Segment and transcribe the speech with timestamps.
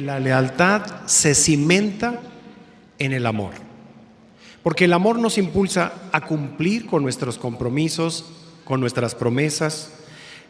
[0.00, 2.20] La lealtad se cimenta
[3.00, 3.50] en el amor,
[4.62, 8.24] porque el amor nos impulsa a cumplir con nuestros compromisos,
[8.64, 9.90] con nuestras promesas,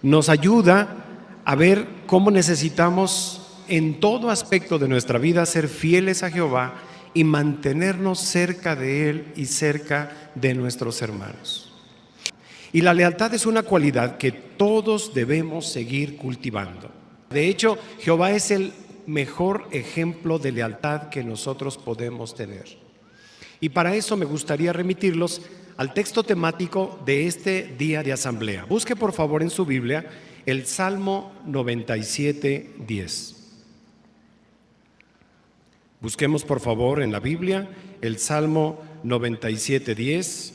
[0.03, 1.07] nos ayuda
[1.47, 6.75] a ver cómo necesitamos en todo aspecto de nuestra vida ser fieles a Jehová
[7.15, 11.73] y mantenernos cerca de Él y cerca de nuestros hermanos.
[12.71, 16.91] Y la lealtad es una cualidad que todos debemos seguir cultivando.
[17.31, 18.75] De hecho, Jehová es el
[19.09, 22.67] mejor ejemplo de lealtad que nosotros podemos tener.
[23.59, 25.41] Y para eso me gustaría remitirlos
[25.79, 28.67] al texto temático de este día de asamblea.
[28.67, 30.07] Busque por favor en su Biblia
[30.45, 33.35] el Salmo 97, 10.
[36.01, 37.69] Busquemos por favor en la Biblia
[38.03, 40.55] el Salmo 97, 10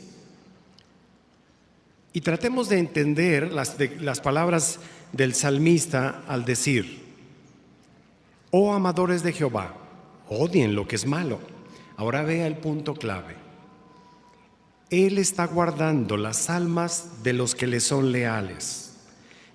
[2.14, 4.80] y tratemos de entender las, las palabras
[5.12, 7.03] del salmista al decir,
[8.56, 9.74] Oh amadores de Jehová,
[10.30, 11.40] odien lo que es malo.
[11.98, 13.36] Ahora vea el punto clave.
[14.92, 18.94] Él está guardando las almas de los que le son leales.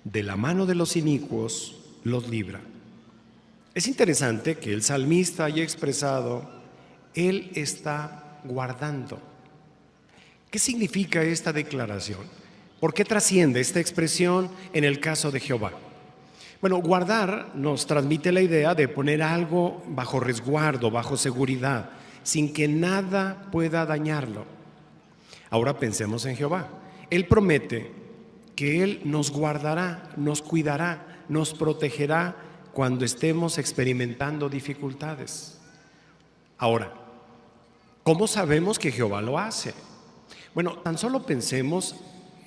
[0.03, 2.59] De la mano de los inicuos los libra.
[3.73, 6.49] Es interesante que el salmista haya expresado,
[7.13, 9.17] Él está guardando.
[10.51, 12.19] ¿Qué significa esta declaración?
[12.81, 15.71] ¿Por qué trasciende esta expresión en el caso de Jehová?
[16.61, 21.91] Bueno, guardar nos transmite la idea de poner algo bajo resguardo, bajo seguridad,
[22.23, 24.43] sin que nada pueda dañarlo.
[25.49, 26.67] Ahora pensemos en Jehová.
[27.09, 27.93] Él promete
[28.57, 32.35] que Él nos guardará, nos cuidará, nos protegerá
[32.73, 35.61] cuando estemos experimentando dificultades.
[36.57, 36.93] Ahora,
[38.03, 39.73] ¿cómo sabemos que Jehová lo hace?
[40.53, 41.95] Bueno, tan solo pensemos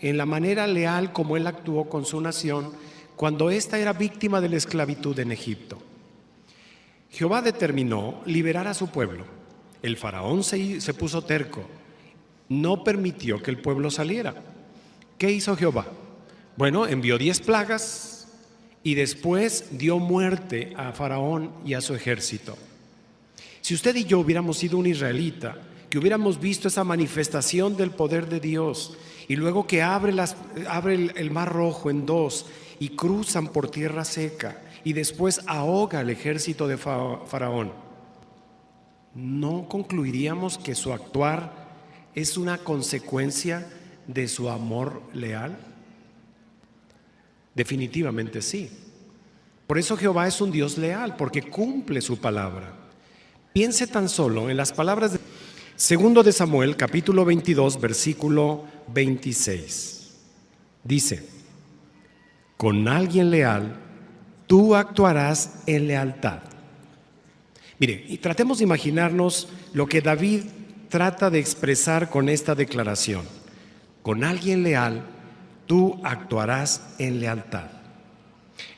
[0.02, 2.72] en la manera leal como Él actuó con su nación
[3.22, 5.80] cuando ésta era víctima de la esclavitud en Egipto.
[7.08, 9.24] Jehová determinó liberar a su pueblo.
[9.80, 11.62] El faraón se, puso terco,
[12.48, 14.34] no permitió que el pueblo saliera.
[15.18, 15.86] ¿Qué hizo Jehová?
[16.56, 18.26] Bueno, envió diez plagas
[18.82, 22.58] y después dio muerte a Faraón y a su ejército.
[23.60, 25.58] Si usted y yo hubiéramos sido un israelita,
[25.88, 28.96] que hubiéramos visto esa manifestación del poder de Dios
[29.28, 32.46] y luego que abre, el mar rojo en dos
[32.82, 37.70] y cruzan por tierra seca y después ahoga al ejército de Faraón,
[39.14, 41.68] ¿no concluiríamos que su actuar
[42.16, 43.70] es una consecuencia
[44.08, 45.56] de su amor leal?
[47.54, 48.68] Definitivamente sí.
[49.68, 52.74] Por eso Jehová es un Dios leal, porque cumple su palabra.
[53.52, 55.20] Piense tan solo en las palabras de
[55.76, 60.10] Segundo de Samuel, capítulo 22, versículo 26.
[60.82, 61.41] Dice,
[62.62, 63.74] con alguien leal,
[64.46, 66.38] tú actuarás en lealtad.
[67.80, 70.44] Mire, y tratemos de imaginarnos lo que David
[70.88, 73.22] trata de expresar con esta declaración.
[74.02, 75.02] Con alguien leal,
[75.66, 77.66] tú actuarás en lealtad.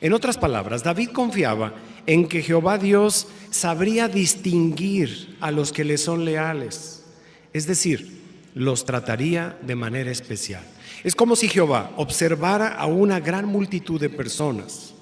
[0.01, 1.75] En otras palabras, David confiaba
[2.07, 7.05] en que Jehová Dios sabría distinguir a los que le son leales,
[7.53, 8.19] es decir,
[8.55, 10.63] los trataría de manera especial.
[11.05, 14.95] Es como si Jehová observara a una gran multitud de personas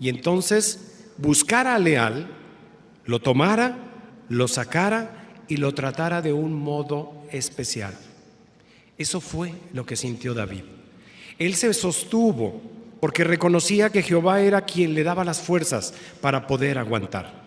[0.00, 2.26] y entonces buscara al leal,
[3.04, 3.78] lo tomara,
[4.28, 7.94] lo sacara y lo tratara de un modo especial.
[8.98, 10.64] Eso fue lo que sintió David.
[11.38, 12.60] Él se sostuvo
[12.98, 17.46] porque reconocía que Jehová era quien le daba las fuerzas para poder aguantar.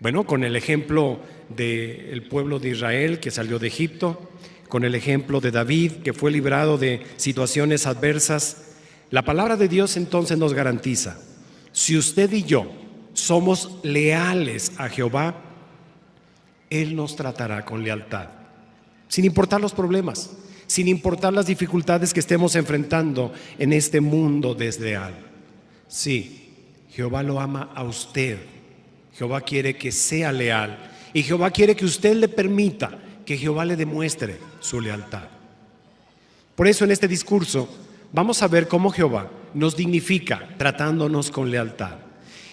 [0.00, 4.28] Bueno, con el ejemplo del pueblo de Israel que salió de Egipto,
[4.68, 8.72] con el ejemplo de David que fue librado de situaciones adversas,
[9.10, 11.18] la palabra de Dios entonces nos garantiza,
[11.72, 12.70] si usted y yo
[13.12, 15.34] somos leales a Jehová,
[16.70, 18.28] Él nos tratará con lealtad,
[19.08, 20.30] sin importar los problemas,
[20.66, 25.14] sin importar las dificultades que estemos enfrentando en este mundo desleal.
[25.86, 26.46] Sí,
[26.90, 28.38] Jehová lo ama a usted.
[29.16, 30.92] Jehová quiere que sea leal.
[31.12, 35.24] Y Jehová quiere que usted le permita que Jehová le demuestre su lealtad.
[36.54, 37.68] Por eso en este discurso
[38.12, 41.96] vamos a ver cómo Jehová nos dignifica tratándonos con lealtad.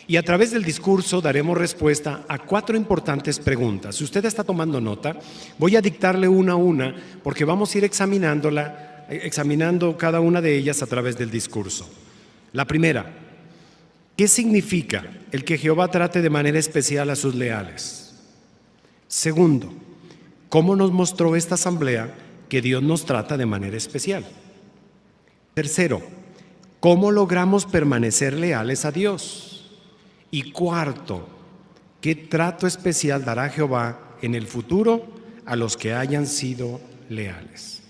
[0.05, 3.95] Y a través del discurso daremos respuesta a cuatro importantes preguntas.
[3.95, 5.17] Si usted está tomando nota,
[5.57, 6.93] voy a dictarle una a una
[7.23, 11.89] porque vamos a ir examinándola, examinando cada una de ellas a través del discurso.
[12.51, 13.05] La primera,
[14.17, 18.13] ¿qué significa el que Jehová trate de manera especial a sus leales?
[19.07, 19.73] Segundo,
[20.53, 22.13] ¿cómo nos mostró esta asamblea
[22.47, 24.23] que Dios nos trata de manera especial?
[25.55, 26.03] Tercero,
[26.79, 29.71] ¿cómo logramos permanecer leales a Dios?
[30.29, 31.27] Y cuarto,
[32.01, 35.03] qué trato especial dará Jehová en el futuro
[35.47, 36.79] a los que hayan sido
[37.09, 37.81] leales.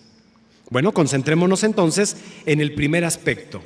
[0.70, 2.16] Bueno, concentrémonos entonces
[2.46, 3.62] en el primer aspecto.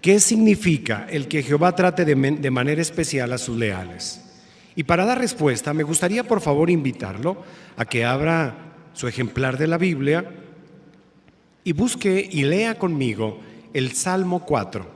[0.00, 4.23] ¿Qué significa el que Jehová trate de, de manera especial a sus leales?
[4.76, 7.42] Y para dar respuesta, me gustaría por favor invitarlo
[7.76, 10.24] a que abra su ejemplar de la Biblia
[11.62, 13.38] y busque y lea conmigo
[13.72, 14.86] el Salmo 4.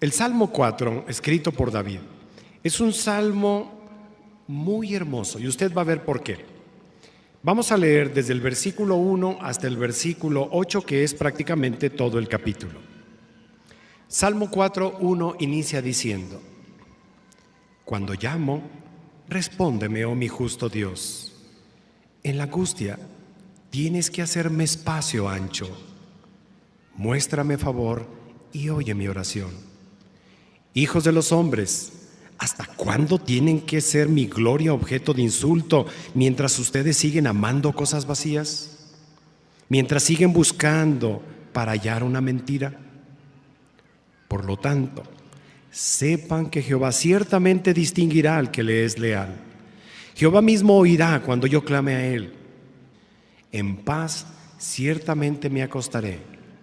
[0.00, 1.98] El Salmo 4, escrito por David,
[2.62, 3.78] es un salmo
[4.46, 6.44] muy hermoso y usted va a ver por qué.
[7.42, 12.18] Vamos a leer desde el versículo 1 hasta el versículo 8, que es prácticamente todo
[12.18, 12.80] el capítulo.
[14.08, 16.40] Salmo 4, 1 inicia diciendo,
[17.88, 18.60] Cuando llamo,
[19.30, 21.32] respóndeme, oh mi justo Dios.
[22.22, 22.98] En la angustia,
[23.70, 25.70] tienes que hacerme espacio ancho.
[26.96, 28.06] Muéstrame favor
[28.52, 29.52] y oye mi oración.
[30.74, 31.92] Hijos de los hombres,
[32.36, 38.04] ¿hasta cuándo tienen que ser mi gloria objeto de insulto mientras ustedes siguen amando cosas
[38.04, 38.90] vacías?
[39.70, 41.22] Mientras siguen buscando
[41.54, 42.78] para hallar una mentira.
[44.28, 45.04] Por lo tanto,
[45.70, 49.36] sepan que Jehová ciertamente distinguirá al que le es leal.
[50.14, 52.32] Jehová mismo oirá cuando yo clame a él.
[53.52, 54.26] En paz
[54.58, 56.18] ciertamente me acostaré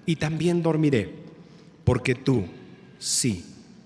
[0.05, 1.09] y también dormiré,
[1.83, 2.45] porque tú,
[2.99, 3.45] sí,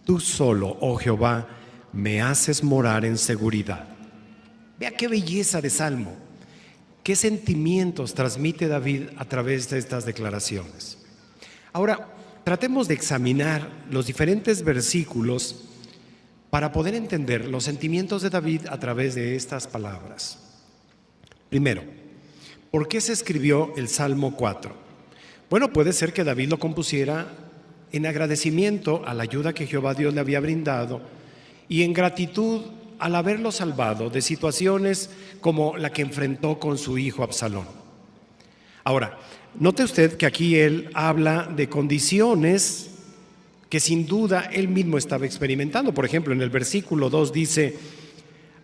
[0.10, 1.48] Tú solo, oh Jehová,
[1.94, 3.88] me haces morar en seguridad.
[4.80, 6.18] Vea qué belleza de salmo.
[7.04, 10.98] ¿Qué sentimientos transmite David a través de estas declaraciones?
[11.72, 12.08] Ahora,
[12.44, 15.66] tratemos de examinar los diferentes versículos
[16.50, 20.40] para poder entender los sentimientos de David a través de estas palabras.
[21.50, 21.84] Primero,
[22.72, 24.74] ¿por qué se escribió el Salmo 4?
[25.50, 27.28] Bueno, puede ser que David lo compusiera
[27.92, 31.02] en agradecimiento a la ayuda que Jehová Dios le había brindado
[31.68, 32.62] y en gratitud
[33.00, 35.10] al haberlo salvado de situaciones
[35.42, 37.66] como la que enfrentó con su hijo Absalón.
[38.84, 39.18] Ahora,
[39.58, 42.90] note usted que aquí él habla de condiciones
[43.70, 45.94] que sin duda él mismo estaba experimentando.
[45.94, 47.78] Por ejemplo, en el versículo 2 dice,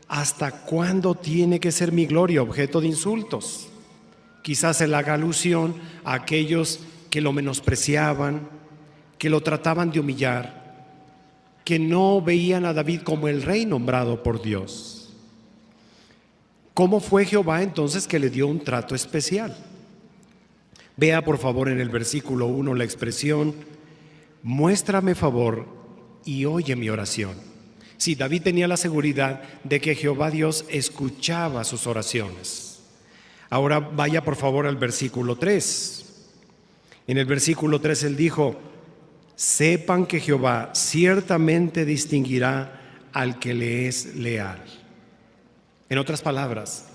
[0.08, 3.68] ¿hasta cuándo tiene que ser mi gloria objeto de insultos?
[4.42, 6.80] Quizás él haga alusión a aquellos
[7.10, 8.50] que lo menospreciaban,
[9.18, 10.66] que lo trataban de humillar,
[11.64, 15.14] que no veían a David como el rey nombrado por Dios.
[16.74, 19.56] ¿Cómo fue Jehová entonces que le dio un trato especial?
[20.98, 23.54] Vea por favor en el versículo 1 la expresión,
[24.44, 25.68] muéstrame favor
[26.24, 27.36] y oye mi oración.
[27.98, 32.82] Sí, David tenía la seguridad de que Jehová Dios escuchaba sus oraciones.
[33.50, 36.06] Ahora vaya por favor al versículo 3.
[37.08, 38.60] En el versículo 3 él dijo,
[39.36, 42.82] sepan que Jehová ciertamente distinguirá
[43.14, 44.64] al que le es leal.
[45.90, 46.88] En otras palabras,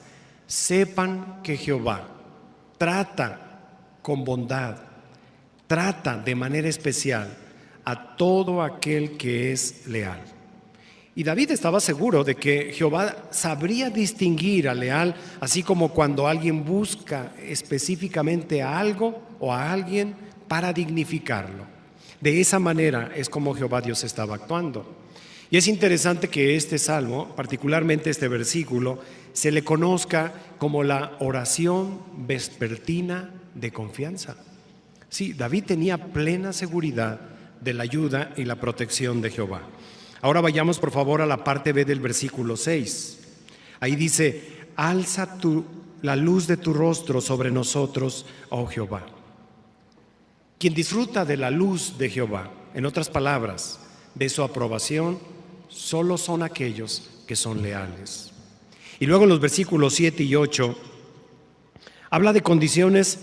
[0.46, 2.08] sepan que Jehová
[2.76, 3.49] trata
[4.02, 4.76] con bondad,
[5.66, 7.36] trata de manera especial
[7.84, 10.20] a todo aquel que es leal.
[11.14, 16.64] Y David estaba seguro de que Jehová sabría distinguir al leal, así como cuando alguien
[16.64, 20.14] busca específicamente a algo o a alguien
[20.46, 21.64] para dignificarlo.
[22.20, 25.00] De esa manera es como Jehová Dios estaba actuando.
[25.50, 29.00] Y es interesante que este salmo, particularmente este versículo,
[29.32, 34.36] se le conozca como la oración vespertina de confianza.
[35.08, 37.20] Sí, David tenía plena seguridad
[37.60, 39.62] de la ayuda y la protección de Jehová.
[40.22, 43.18] Ahora vayamos por favor a la parte B del versículo 6.
[43.80, 45.64] Ahí dice, alza tu,
[46.02, 49.06] la luz de tu rostro sobre nosotros, oh Jehová.
[50.58, 53.80] Quien disfruta de la luz de Jehová, en otras palabras,
[54.14, 55.18] de su aprobación,
[55.68, 58.32] solo son aquellos que son leales.
[58.98, 60.76] Y luego en los versículos 7 y 8
[62.10, 63.20] habla de condiciones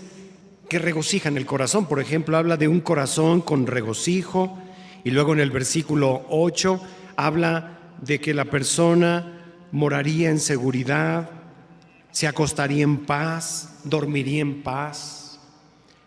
[0.68, 1.86] que regocijan el corazón.
[1.86, 4.58] Por ejemplo, habla de un corazón con regocijo.
[5.04, 6.80] Y luego en el versículo 8
[7.16, 9.38] habla de que la persona
[9.72, 11.30] moraría en seguridad,
[12.10, 15.40] se acostaría en paz, dormiría en paz.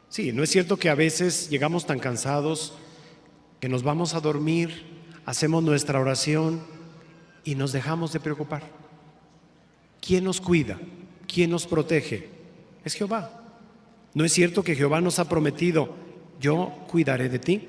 [0.09, 2.73] Sí, no es cierto que a veces llegamos tan cansados
[3.59, 6.61] que nos vamos a dormir, hacemos nuestra oración
[7.43, 8.63] y nos dejamos de preocupar.
[10.01, 10.79] ¿Quién nos cuida?
[11.27, 12.29] ¿Quién nos protege?
[12.83, 13.40] Es Jehová.
[14.13, 15.95] ¿No es cierto que Jehová nos ha prometido,
[16.39, 17.67] yo cuidaré de ti?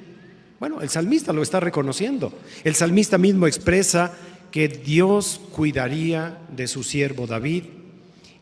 [0.59, 2.33] Bueno, el salmista lo está reconociendo.
[2.65, 4.15] El salmista mismo expresa
[4.51, 7.65] que Dios cuidaría de su siervo David.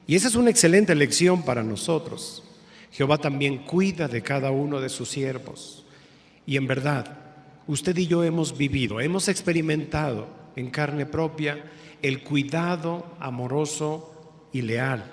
[0.06, 2.42] Y esa es una excelente lección para nosotros.
[2.92, 5.84] Jehová también cuida de cada uno de sus siervos.
[6.46, 7.18] Y en verdad,
[7.66, 11.64] usted y yo hemos vivido, hemos experimentado en carne propia
[12.02, 15.04] el cuidado amoroso y leal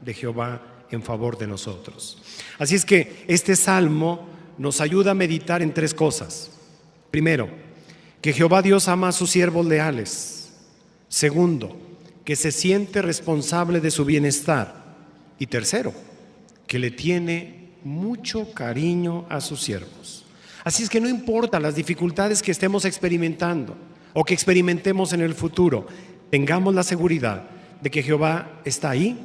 [0.00, 2.18] de Jehová en favor de nosotros.
[2.58, 4.26] Así es que este salmo
[4.58, 6.50] nos ayuda a meditar en tres cosas.
[7.10, 7.48] Primero,
[8.20, 10.52] que Jehová Dios ama a sus siervos leales.
[11.08, 11.76] Segundo,
[12.24, 14.84] que se siente responsable de su bienestar.
[15.38, 15.92] Y tercero,
[16.66, 20.24] que le tiene mucho cariño a sus siervos.
[20.64, 23.76] Así es que no importa las dificultades que estemos experimentando
[24.14, 25.86] o que experimentemos en el futuro,
[26.30, 27.44] tengamos la seguridad
[27.82, 29.18] de que Jehová está ahí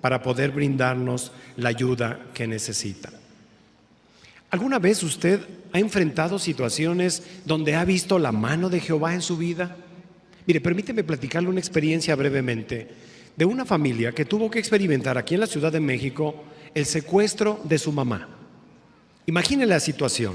[0.00, 3.10] para poder brindarnos la ayuda que necesita.
[4.50, 5.40] ¿Alguna vez usted
[5.72, 9.76] ha enfrentado situaciones donde ha visto la mano de Jehová en su vida?
[10.46, 12.88] Mire, permíteme platicarle una experiencia brevemente
[13.36, 17.60] de una familia que tuvo que experimentar aquí en la Ciudad de México el secuestro
[17.64, 18.28] de su mamá.
[19.26, 20.34] Imagine la situación.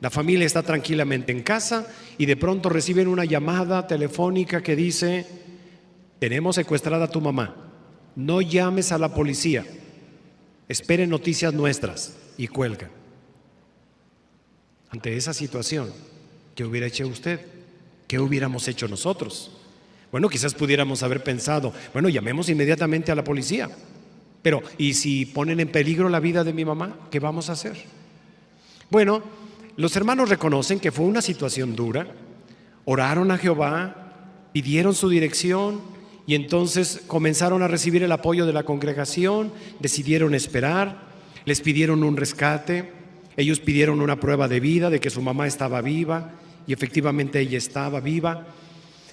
[0.00, 1.86] La familia está tranquilamente en casa
[2.18, 5.26] y de pronto reciben una llamada telefónica que dice,
[6.18, 7.71] tenemos secuestrada a tu mamá,
[8.16, 9.64] no llames a la policía,
[10.68, 12.90] espere noticias nuestras y cuelga.
[14.90, 15.90] Ante esa situación,
[16.54, 17.40] ¿qué hubiera hecho usted?
[18.06, 19.50] ¿Qué hubiéramos hecho nosotros?
[20.10, 23.70] Bueno, quizás pudiéramos haber pensado, bueno, llamemos inmediatamente a la policía.
[24.42, 27.08] Pero, ¿y si ponen en peligro la vida de mi mamá?
[27.10, 27.76] ¿Qué vamos a hacer?
[28.90, 29.22] Bueno,
[29.76, 32.08] los hermanos reconocen que fue una situación dura,
[32.84, 35.80] oraron a Jehová, pidieron su dirección
[36.26, 41.10] y entonces comenzaron a recibir el apoyo de la congregación, decidieron esperar,
[41.44, 42.92] les pidieron un rescate,
[43.36, 46.32] ellos pidieron una prueba de vida, de que su mamá estaba viva
[46.66, 48.46] y efectivamente ella estaba viva.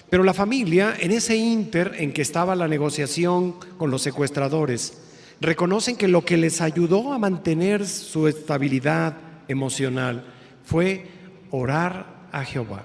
[0.08, 5.00] Pero la familia, en ese inter en que estaba la negociación con los secuestradores,
[5.40, 9.16] reconocen que lo que les ayudó a mantener su estabilidad
[9.48, 10.24] emocional
[10.64, 11.06] fue
[11.50, 12.84] orar a Jehová.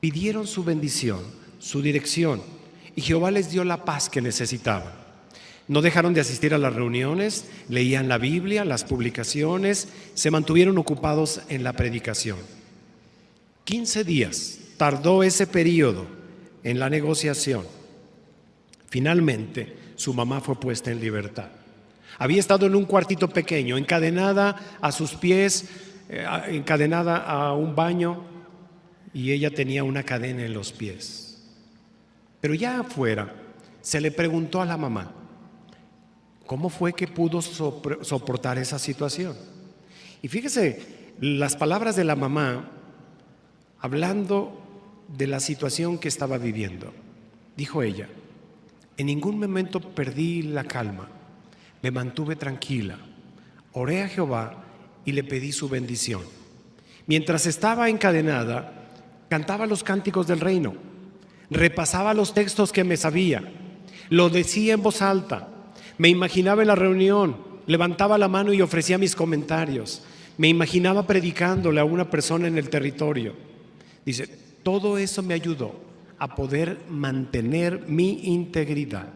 [0.00, 1.20] Pidieron su bendición,
[1.58, 2.42] su dirección,
[2.98, 4.92] y Jehová les dio la paz que necesitaban.
[5.68, 11.42] No dejaron de asistir a las reuniones, leían la Biblia, las publicaciones, se mantuvieron ocupados
[11.48, 12.38] en la predicación.
[13.62, 16.06] 15 días tardó ese periodo
[16.64, 17.64] en la negociación.
[18.88, 21.50] Finalmente, su mamá fue puesta en libertad.
[22.18, 25.66] Había estado en un cuartito pequeño, encadenada a sus pies,
[26.08, 28.24] eh, encadenada a un baño
[29.14, 31.27] y ella tenía una cadena en los pies.
[32.40, 33.34] Pero ya afuera
[33.80, 35.12] se le preguntó a la mamá,
[36.46, 39.36] ¿cómo fue que pudo soportar esa situación?
[40.22, 42.70] Y fíjese, las palabras de la mamá
[43.80, 44.60] hablando
[45.16, 46.92] de la situación que estaba viviendo.
[47.56, 48.08] Dijo ella,
[48.96, 51.08] en ningún momento perdí la calma,
[51.82, 52.98] me mantuve tranquila,
[53.72, 54.64] oré a Jehová
[55.04, 56.22] y le pedí su bendición.
[57.06, 58.72] Mientras estaba encadenada,
[59.28, 60.74] cantaba los cánticos del reino,
[61.50, 63.42] repasaba los textos que me sabía,
[64.08, 65.48] lo decía en voz alta,
[65.98, 67.36] me imaginaba en la reunión,
[67.66, 70.02] levantaba la mano y ofrecía mis comentarios,
[70.36, 73.34] me imaginaba predicándole a una persona en el territorio.
[74.04, 74.26] Dice,
[74.62, 75.74] todo eso me ayudó
[76.18, 79.08] a poder mantener mi integridad.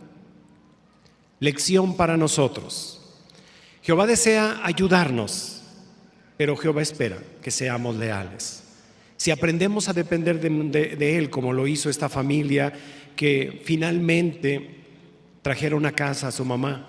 [1.39, 2.99] Lección para nosotros.
[3.83, 5.63] Jehová desea ayudarnos
[6.43, 8.62] pero Jehová espera que seamos leales.
[9.23, 12.73] Si aprendemos a depender de, Él, como lo hizo esta familia
[13.15, 14.69] que finalmente
[15.43, 16.89] trajeron a casa a su mamá,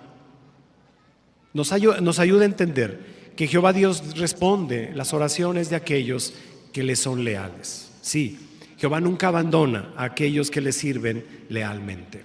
[1.54, 1.72] nos
[2.02, 3.00] nos ayuda a entender
[3.36, 6.34] que Jehová Dios responde las oraciones de aquellos
[6.72, 7.92] que le son leales.
[8.02, 8.40] Sí,
[8.80, 12.24] Jehová nunca abandona a aquellos que le sirven lealmente.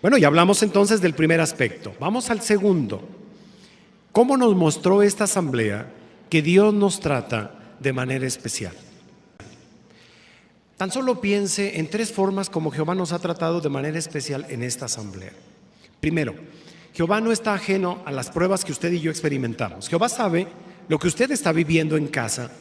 [0.00, 1.92] Bueno, y hablamos entonces del primer aspecto.
[1.98, 3.02] Vamos al segundo.
[4.12, 5.92] ¿Cómo nos mostró esta asamblea
[6.30, 8.74] que Dios nos trata de manera especial.
[10.78, 14.62] Tan solo piense en tres formas como Jehová nos ha tratado de manera especial en
[14.62, 15.32] esta asamblea.
[16.00, 16.36] Primero,
[16.94, 19.88] Jehová no está ajeno a las pruebas que usted y yo experimentamos.
[19.88, 20.46] Jehová sabe
[20.88, 22.52] lo que usted está viviendo en casa,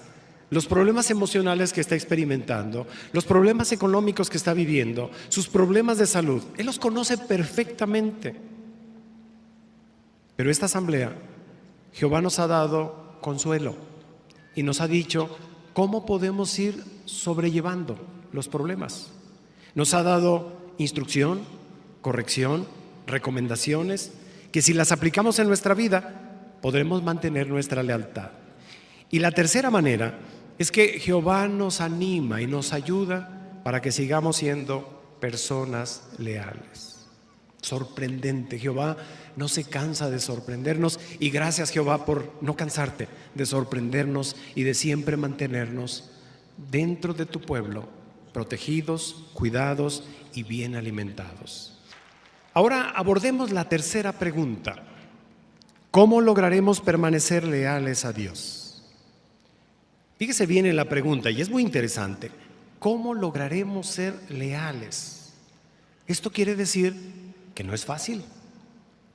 [0.50, 6.08] los problemas emocionales que está experimentando, los problemas económicos que está viviendo, sus problemas de
[6.08, 6.42] salud.
[6.58, 8.36] Él los conoce perfectamente.
[10.36, 11.14] Pero esta asamblea,
[11.94, 13.76] Jehová nos ha dado consuelo
[14.56, 15.38] y nos ha dicho
[15.78, 18.00] cómo podemos ir sobrellevando
[18.34, 19.12] los problemas.
[19.76, 21.42] Nos ha dado instrucción,
[22.02, 22.66] corrección,
[23.06, 24.12] recomendaciones,
[24.52, 28.32] que si las aplicamos en nuestra vida, podremos mantener nuestra lealtad.
[29.12, 30.18] Y la tercera manera
[30.58, 37.06] es que Jehová nos anima y nos ayuda para que sigamos siendo personas leales.
[37.62, 38.98] Sorprendente, Jehová
[39.38, 44.74] no se cansa de sorprendernos y gracias Jehová por no cansarte de sorprendernos y de
[44.74, 46.10] siempre mantenernos
[46.70, 47.88] dentro de tu pueblo
[48.34, 50.04] protegidos, cuidados
[50.34, 51.80] y bien alimentados.
[52.54, 54.84] Ahora abordemos la tercera pregunta.
[55.92, 58.84] ¿Cómo lograremos permanecer leales a Dios?
[60.18, 62.32] Fíjese bien en la pregunta y es muy interesante.
[62.80, 65.34] ¿Cómo lograremos ser leales?
[66.08, 66.96] Esto quiere decir
[67.54, 68.24] que no es fácil,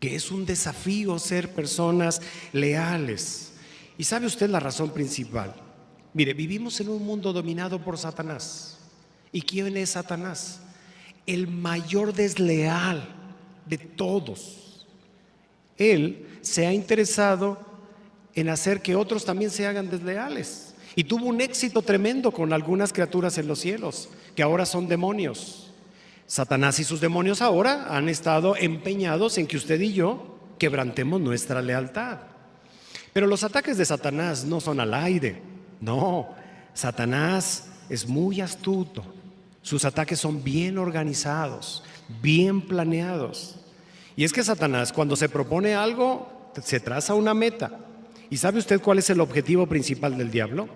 [0.03, 2.21] que es un desafío ser personas
[2.53, 3.53] leales.
[3.97, 5.55] ¿Y sabe usted la razón principal?
[6.13, 8.79] Mire, vivimos en un mundo dominado por Satanás.
[9.31, 10.61] ¿Y quién es Satanás?
[11.25, 13.15] El mayor desleal
[13.65, 14.89] de todos.
[15.77, 17.61] Él se ha interesado
[18.35, 20.75] en hacer que otros también se hagan desleales.
[20.97, 25.62] Y tuvo un éxito tremendo con algunas criaturas en los cielos, que ahora son demonios.
[26.33, 31.61] Satanás y sus demonios ahora han estado empeñados en que usted y yo quebrantemos nuestra
[31.61, 32.21] lealtad.
[33.13, 35.43] Pero los ataques de Satanás no son al aire.
[35.83, 36.31] No,
[36.73, 39.05] Satanás es muy astuto.
[39.61, 41.85] Sus ataques son bien organizados,
[42.23, 43.57] bien planeados.
[44.17, 47.79] Y es que Satanás cuando se propone algo, se traza una meta.
[48.31, 50.67] ¿Y sabe usted cuál es el objetivo principal del diablo?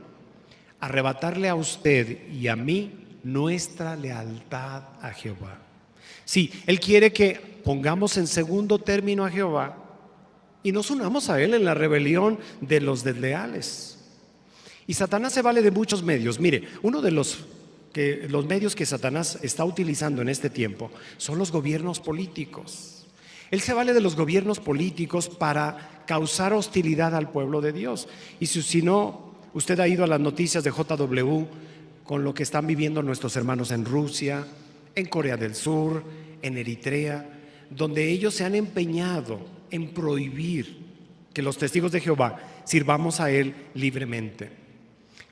[0.81, 5.59] Arrebatarle a usted y a mí nuestra lealtad a Jehová.
[6.25, 9.77] Sí, Él quiere que pongamos en segundo término a Jehová
[10.63, 13.99] y nos unamos a Él en la rebelión de los desleales.
[14.87, 16.39] Y Satanás se vale de muchos medios.
[16.39, 17.39] Mire, uno de los,
[17.93, 23.07] que, los medios que Satanás está utilizando en este tiempo son los gobiernos políticos.
[23.51, 28.07] Él se vale de los gobiernos políticos para causar hostilidad al pueblo de Dios.
[28.39, 31.47] Y si, si no, usted ha ido a las noticias de JW
[32.07, 34.47] con lo que están viviendo nuestros hermanos en Rusia,
[34.95, 36.03] en Corea del Sur,
[36.41, 37.29] en Eritrea,
[37.71, 40.79] donde ellos se han empeñado en prohibir
[41.33, 44.51] que los testigos de Jehová sirvamos a Él libremente.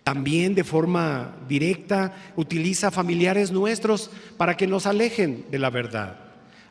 [0.02, 6.18] También de forma directa utiliza familiares nuestros para que nos alejen de la verdad.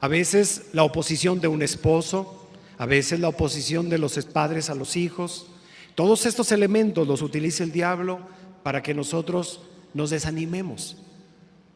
[0.02, 4.76] A veces la oposición de un esposo, a veces la oposición de los padres a
[4.76, 5.48] los hijos.
[5.96, 8.20] Todos estos elementos los utiliza el diablo
[8.62, 9.62] para que nosotros
[9.94, 10.98] nos desanimemos,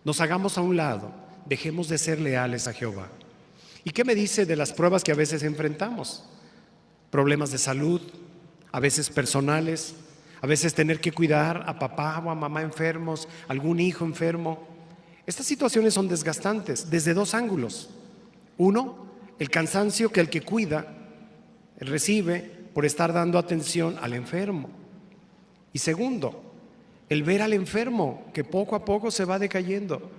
[0.04, 1.12] nos hagamos a un lado,
[1.46, 3.10] dejemos de ser leales a Jehová.
[3.84, 6.24] ¿Y qué me dice de las pruebas que a veces enfrentamos?
[7.10, 8.02] Problemas de salud,
[8.72, 9.96] a veces personales,
[10.42, 14.68] a veces tener que cuidar a papá o a mamá enfermos, algún hijo enfermo.
[15.26, 17.90] Estas situaciones son desgastantes desde dos ángulos.
[18.58, 19.08] Uno,
[19.40, 20.94] el cansancio que el que cuida
[21.80, 22.40] recibe
[22.74, 24.70] por estar dando atención al enfermo.
[25.74, 26.47] Y segundo,
[27.10, 30.10] el ver al enfermo que poco a poco se va decayendo,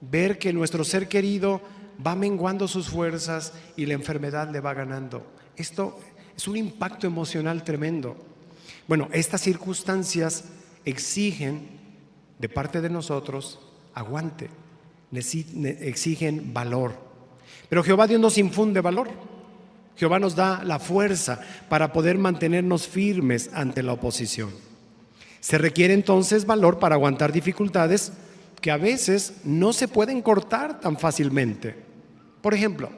[0.00, 1.60] ver que nuestro ser querido
[2.04, 5.26] va menguando sus fuerzas y la enfermedad le va ganando.
[5.56, 5.98] Esto
[6.36, 8.16] es un impacto emocional tremendo.
[8.88, 10.44] Bueno, estas circunstancias
[10.84, 11.68] exigen
[12.38, 13.60] de parte de nosotros
[13.94, 14.48] aguante,
[15.12, 16.94] exigen valor.
[17.68, 19.10] Pero Jehová Dios nos infunde valor.
[19.96, 24.50] Jehová nos da la fuerza para poder mantenernos firmes ante la oposición.
[25.40, 28.12] Se requiere entonces valor para aguantar dificultades
[28.60, 31.74] que a veces no se pueden cortar tan fácilmente.
[32.42, 32.90] Por ejemplo,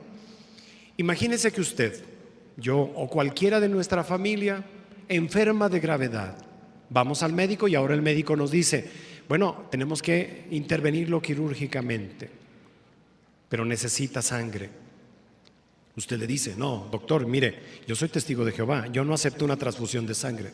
[0.96, 2.04] imagínese que usted,
[2.56, 4.64] yo o cualquiera de nuestra familia
[5.08, 6.36] enferma de gravedad.
[6.90, 8.90] Vamos al médico y ahora el médico nos dice,
[9.28, 12.28] bueno, tenemos que intervenirlo quirúrgicamente,
[13.48, 14.68] pero necesita sangre.
[15.96, 19.56] Usted le dice, no, doctor, mire, yo soy testigo de Jehová, yo no acepto una
[19.56, 20.50] transfusión de sangre.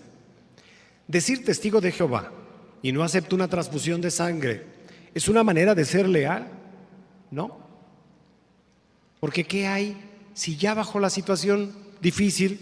[1.09, 2.33] Decir testigo de Jehová
[2.83, 4.67] y no acepto una transfusión de sangre
[5.15, 6.47] es una manera de ser leal,
[7.31, 7.59] ¿no?
[9.19, 9.97] Porque ¿qué hay
[10.35, 12.61] si ya bajo la situación difícil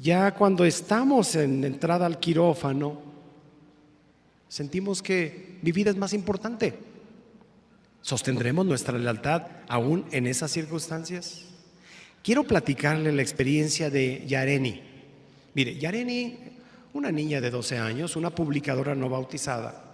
[0.00, 3.00] ya cuando estamos en entrada al quirófano,
[4.48, 6.74] sentimos que mi vida es más importante.
[8.02, 11.46] ¿Sostendremos nuestra lealtad aún en esas circunstancias?
[12.22, 14.82] Quiero platicarle la experiencia de Yareni.
[15.54, 16.38] Mire, Yareni,
[16.94, 19.84] una niña de 12 años, una publicadora no bautizada,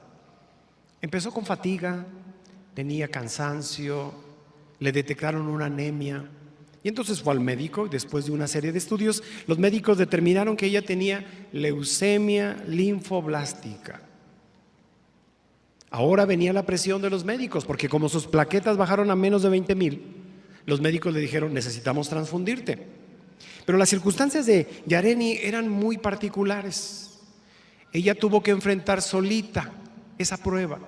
[1.00, 2.06] empezó con fatiga,
[2.74, 4.12] tenía cansancio,
[4.78, 6.24] le detectaron una anemia,
[6.82, 10.66] y entonces fue al médico después de una serie de estudios, los médicos determinaron que
[10.66, 14.02] ella tenía leucemia linfoblástica.
[15.90, 19.48] Ahora venía la presión de los médicos, porque como sus plaquetas bajaron a menos de
[19.48, 20.02] 20 mil,
[20.66, 22.99] los médicos le dijeron, necesitamos transfundirte.
[23.64, 27.18] Pero las circunstancias de Yareni eran muy particulares.
[27.92, 29.72] Ella tuvo que enfrentar solita
[30.18, 30.78] esa prueba.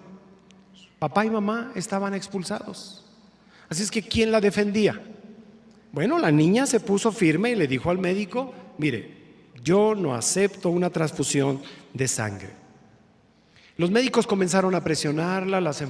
[0.98, 3.04] Papá y mamá estaban expulsados.
[3.68, 5.00] Así es que ¿quién la defendía?
[5.92, 9.22] Bueno, la niña se puso firme y le dijo al médico, mire,
[9.64, 11.60] yo no acepto una transfusión
[11.92, 12.50] de sangre.
[13.76, 15.82] Los médicos comenzaron a presionarla, las,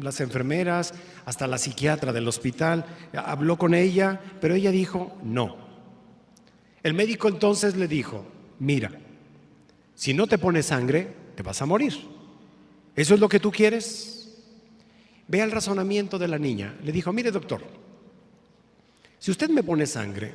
[0.00, 0.94] las, enfermeras,
[1.24, 5.67] hasta la psiquiatra del hospital, habló con ella, pero ella dijo no.
[6.88, 8.24] El médico entonces le dijo,
[8.60, 8.90] mira,
[9.94, 11.92] si no te pones sangre, te vas a morir.
[12.96, 14.38] ¿Eso es lo que tú quieres?
[15.26, 16.74] Ve al razonamiento de la niña.
[16.82, 17.62] Le dijo, mire doctor,
[19.18, 20.32] si usted me pone sangre,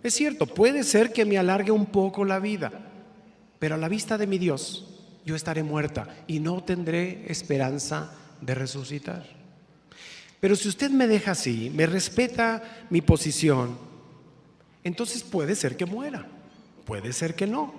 [0.00, 2.70] es cierto, puede ser que me alargue un poco la vida,
[3.58, 4.86] pero a la vista de mi Dios,
[5.24, 9.26] yo estaré muerta y no tendré esperanza de resucitar.
[10.38, 13.85] Pero si usted me deja así, me respeta mi posición,
[14.86, 16.24] entonces puede ser que muera,
[16.84, 17.74] puede ser que no.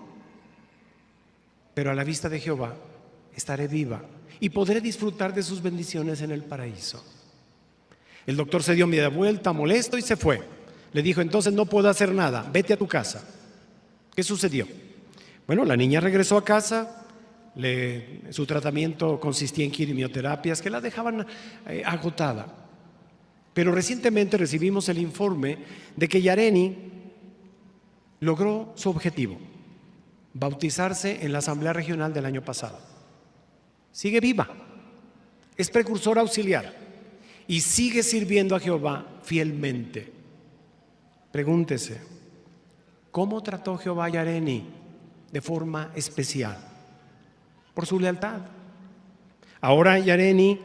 [1.74, 2.76] Pero a la vista de Jehová
[3.34, 4.02] estaré viva
[4.42, 7.02] y podré disfrutar de sus bendiciones en el paraíso.
[8.26, 10.44] El doctor se dio media vuelta, molesto, y se fue.
[10.92, 13.24] Le dijo, entonces no puedo hacer nada, vete a tu casa.
[14.14, 14.68] ¿Qué sucedió?
[15.48, 17.06] Bueno, la niña regresó a casa,
[18.32, 21.26] su tratamiento consistía en quimioterapias que la dejaban
[21.70, 22.54] eh, agotada.
[23.54, 25.58] Pero recientemente recibimos el informe
[25.96, 26.97] de que Yareni
[28.20, 29.38] logró su objetivo,
[30.34, 32.80] bautizarse en la Asamblea Regional del año pasado.
[33.92, 34.48] Sigue viva,
[35.56, 36.74] es precursor auxiliar
[37.48, 40.12] y sigue sirviendo a Jehová fielmente.
[41.32, 42.02] Pregúntese,
[43.12, 44.66] ¿cómo trató Jehová a Yareni
[45.32, 46.68] de forma especial?
[47.78, 48.40] por su lealtad.
[49.62, 50.60] Ahora Yareni,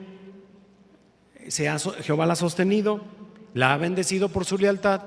[1.46, 3.02] se ha, Jehová la ha sostenido,
[3.52, 5.02] la ha bendecido por su lealtad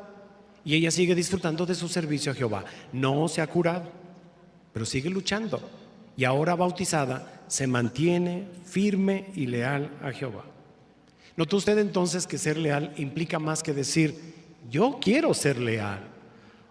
[0.66, 2.66] y ella sigue disfrutando de su servicio a Jehová.
[2.92, 3.90] No se ha curado,
[4.74, 5.62] pero sigue luchando.
[6.18, 10.44] Y ahora bautizada, se mantiene firme y leal a Jehová.
[11.38, 14.34] ¿Notó usted entonces que ser leal implica más que decir,
[14.70, 16.00] yo quiero ser leal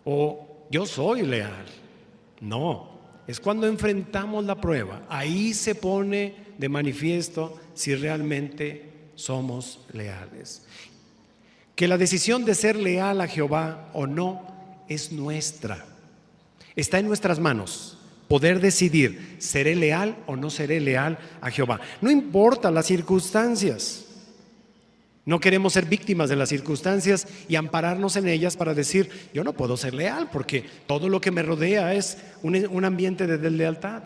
[0.05, 1.67] o yo soy leal?
[2.41, 5.03] No, es cuando enfrentamos la prueba.
[5.09, 10.63] Ahí se pone de manifiesto si realmente somos leales.
[11.75, 14.43] Que la decisión de ser leal a Jehová o no
[14.89, 15.85] es nuestra.
[16.77, 21.81] Está en nuestras manos poder decidir, ¿seré leal o no seré leal a Jehová?
[22.01, 24.05] No importa las circunstancias.
[25.27, 29.55] No queremos ser víctimas de las circunstancias y ampararnos en ellas para decir, yo no
[29.55, 34.03] puedo ser leal porque todo lo que me rodea es un, ambiente de deslealtad.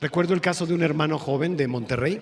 [0.00, 2.20] Recuerdo el caso de un hermano joven de Monterrey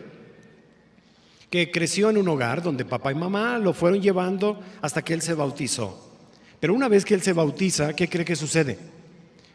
[1.53, 5.21] que creció en un hogar donde papá y mamá lo fueron llevando hasta que él
[5.21, 6.11] se bautizó.
[6.59, 8.79] Pero una vez que él se bautiza, ¿qué cree que sucede?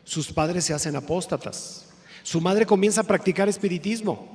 [0.03, 1.89] Sus padres se hacen apóstatas.
[2.21, 4.27] Su madre comienza a practicar espiritismo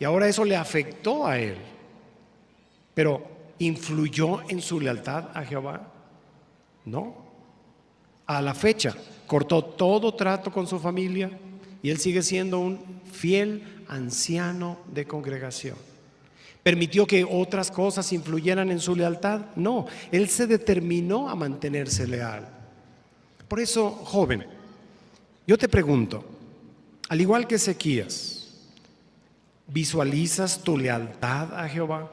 [0.00, 1.56] y ahora eso le afectó a él.
[2.94, 3.22] Pero
[3.58, 5.92] influyó en su lealtad a Jehová?
[6.86, 7.14] No.
[8.24, 8.96] A la fecha
[9.26, 11.30] cortó todo trato con su familia
[11.82, 15.91] y él sigue siendo un fiel anciano de congregación.
[16.62, 19.46] ¿Permitió que otras cosas influyeran en su lealtad?
[19.56, 22.48] No, él se determinó a mantenerse leal.
[23.48, 24.46] Por eso, joven,
[25.46, 26.24] yo te pregunto,
[27.08, 28.48] al igual que Ezequías,
[29.66, 32.10] ¿visualizas tu lealtad a Jehová?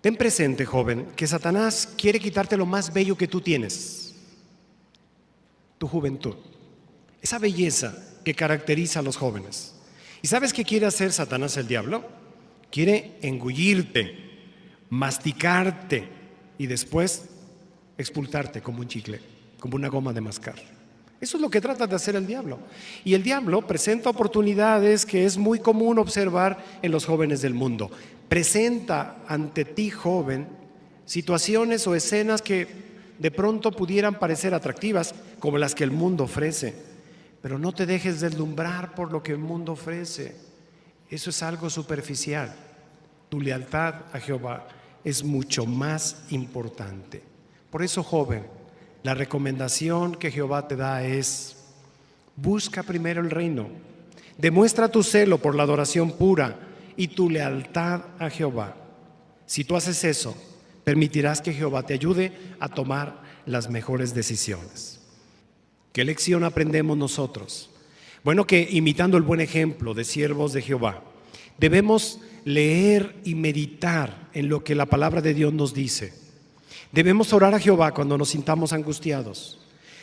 [0.00, 4.14] Ten presente, joven, que Satanás quiere quitarte lo más bello que tú tienes,
[5.78, 6.36] tu juventud,
[7.20, 9.74] esa belleza que caracteriza a los jóvenes.
[10.22, 12.04] ¿Y sabes qué quiere hacer Satanás el diablo?
[12.70, 14.16] Quiere engullirte,
[14.90, 16.08] masticarte
[16.58, 17.24] y después
[17.96, 19.20] expultarte como un chicle,
[19.60, 20.56] como una goma de mascar.
[21.20, 22.60] Eso es lo que trata de hacer el diablo.
[23.04, 27.90] Y el diablo presenta oportunidades que es muy común observar en los jóvenes del mundo
[28.28, 30.46] presenta ante ti, joven,
[31.06, 32.68] situaciones o escenas que
[33.18, 36.74] de pronto pudieran parecer atractivas, como las que el mundo ofrece.
[37.42, 40.36] Pero no te dejes deslumbrar por lo que el mundo ofrece.
[41.10, 42.54] Eso es algo superficial.
[43.28, 44.68] Tu lealtad a Jehová
[45.04, 47.22] es mucho más importante.
[47.70, 48.46] Por eso, joven,
[49.02, 51.56] la recomendación que Jehová te da es,
[52.36, 53.68] busca primero el reino,
[54.36, 58.74] demuestra tu celo por la adoración pura, y tu lealtad a Jehová.
[59.46, 60.36] Si tú haces eso,
[60.82, 64.97] permitirás que Jehová te ayude a tomar las mejores decisiones.
[65.92, 67.70] ¿Qué lección aprendemos nosotros?
[68.24, 71.02] Bueno, que imitando el buen ejemplo de siervos de Jehová,
[71.58, 76.12] debemos leer y meditar en lo que la palabra de Dios nos dice.
[76.92, 79.60] Debemos orar a Jehová cuando nos sintamos angustiados.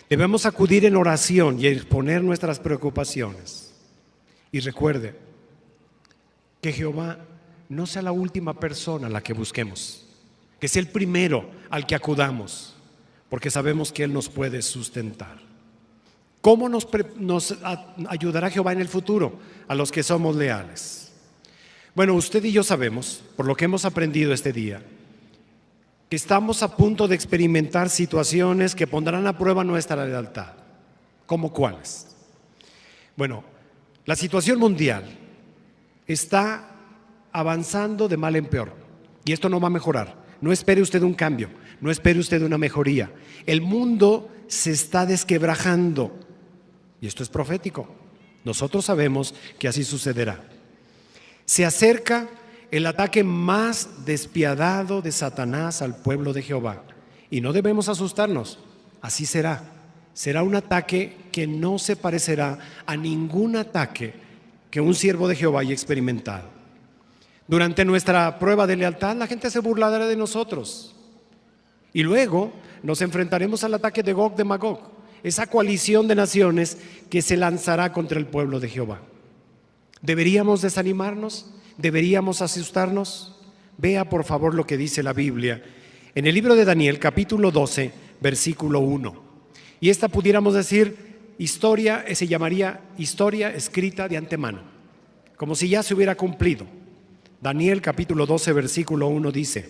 [0.10, 3.74] Debemos acudir en oración y exponer nuestras preocupaciones.
[4.52, 5.16] Y recuerde,
[6.66, 7.20] que Jehová
[7.70, 10.04] no sea la última persona a la que busquemos,
[10.60, 12.76] que sea el primero al que acudamos,
[13.30, 15.45] porque sabemos que Él nos puede sustentar.
[16.46, 17.58] ¿Cómo nos,
[18.08, 21.12] ayudará Jehová en el futuro a los que somos leales?
[21.96, 24.80] Bueno, usted y yo sabemos, por lo que hemos aprendido este día,
[26.08, 30.54] que estamos a punto de experimentar situaciones que pondrán a prueba nuestra lealtad.
[31.26, 32.16] ¿Cómo cuáles?
[33.18, 33.44] Bueno,
[34.06, 35.04] la situación mundial
[36.06, 36.70] está
[37.32, 38.72] avanzando de mal en peor
[39.24, 40.16] y esto no va a mejorar.
[40.42, 41.50] No espere usted un cambio,
[41.82, 43.12] no espere usted una mejoría.
[43.48, 46.20] El mundo se está desquebrajando
[47.06, 47.88] y esto es profético.
[48.44, 50.44] Nosotros sabemos que así sucederá.
[51.46, 52.28] Se acerca
[52.72, 56.82] el ataque más despiadado de Satanás al pueblo de Jehová.
[57.30, 58.58] Y no debemos asustarnos,
[59.04, 59.62] así será.
[60.16, 64.16] Será un ataque que no se parecerá a ningún ataque
[64.72, 66.50] que un siervo de Jehová haya experimentado.
[67.48, 70.96] Durante nuestra prueba de lealtad, la gente se burlará de nosotros.
[71.94, 76.78] Y luego nos enfrentaremos al ataque de Gog de Magog, esa coalición de naciones
[77.10, 79.02] que se lanzará contra el pueblo de Jehová.
[80.02, 81.52] ¿Deberíamos desanimarnos?
[81.78, 83.36] ¿Deberíamos asustarnos?
[83.78, 85.62] Vea por favor lo que dice la Biblia
[86.16, 89.24] en el libro de Daniel capítulo 12, versículo 1.
[89.82, 90.96] Y esta pudiéramos decir
[91.38, 94.62] historia, se llamaría historia escrita de antemano,
[95.36, 96.66] como si ya se hubiera cumplido.
[97.42, 99.70] Daniel capítulo 12, versículo 1 dice,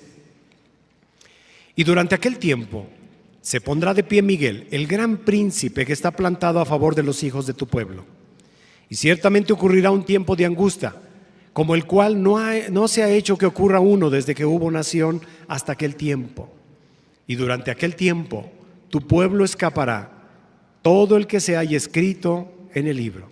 [1.75, 2.87] y durante aquel tiempo
[3.45, 7.21] se pondrá de pie Miguel, el gran príncipe que está plantado a favor de los
[7.21, 8.03] hijos de tu pueblo.
[8.89, 10.95] Y ciertamente ocurrirá un tiempo de angustia
[11.53, 12.39] como el cual no,
[12.71, 16.49] no se ha hecho que ocurra uno desde que hubo nación hasta aquel tiempo.
[17.27, 18.49] Y durante aquel tiempo
[18.89, 20.23] tu pueblo escapará,
[20.81, 23.29] todo el que se haya escrito en el libro.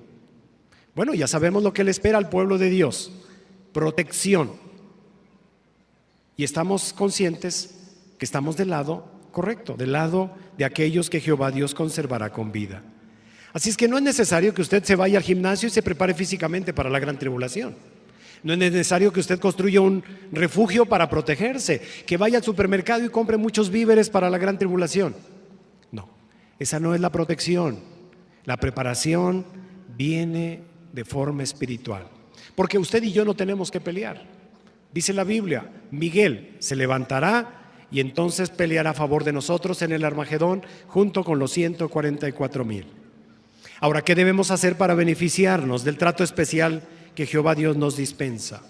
[0.93, 3.11] Bueno, ya sabemos lo que le espera al pueblo de Dios,
[3.71, 4.51] protección.
[6.37, 7.79] Y estamos conscientes
[8.19, 12.81] que estamos del lado correcto, del lado de aquellos que Jehová Dios conservará con vida.
[13.51, 16.13] Así es que no es necesario que usted se vaya al gimnasio y se prepare
[16.13, 17.75] físicamente para la gran tribulación.
[18.43, 23.09] No es necesario que usted construya un refugio para protegerse, que vaya al supermercado y
[23.09, 25.15] compre muchos víveres para la gran tribulación.
[25.91, 26.09] No,
[26.59, 27.79] esa no es la protección.
[28.45, 29.45] La preparación
[29.95, 32.07] viene de forma espiritual.
[32.55, 34.23] Porque usted y yo no tenemos que pelear.
[34.93, 37.62] Dice la Biblia, Miguel se levantará
[37.93, 42.87] y entonces peleará a favor de nosotros en el Armagedón junto con los 144 mil.
[43.79, 46.83] Ahora, ¿qué debemos hacer para beneficiarnos del trato especial
[47.15, 48.61] que Jehová Dios nos dispensa.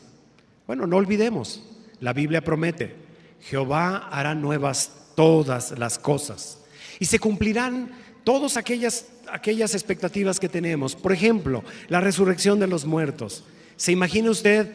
[0.68, 1.64] Bueno, no olvidemos,
[2.00, 2.96] la Biblia promete,
[3.42, 6.60] Jehová hará nuevas todas las cosas
[7.00, 7.92] y se cumplirán
[8.24, 10.96] todas aquellas, aquellas expectativas que tenemos.
[10.96, 13.44] Por ejemplo, la resurrección de los muertos.
[13.76, 14.72] ¿Se imagina usted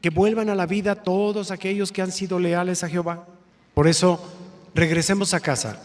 [0.00, 3.26] que vuelvan a la vida todos aquellos que han sido leales a Jehová?
[3.74, 4.20] Por eso,
[4.74, 5.80] regresemos a casa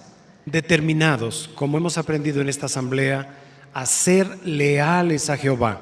[0.46, 3.38] determinados, como hemos aprendido en esta asamblea,
[3.74, 5.82] a ser leales a Jehová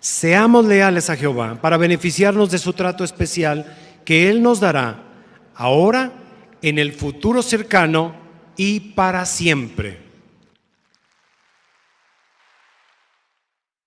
[0.00, 5.04] Seamos leales a Jehová para beneficiarnos de su trato especial que Él nos dará
[5.54, 6.12] ahora,
[6.62, 8.14] en el futuro cercano
[8.56, 10.09] y para siempre.